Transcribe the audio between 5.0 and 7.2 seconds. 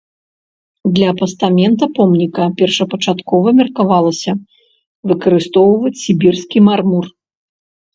выкарыстоўваць сібірскі мармур.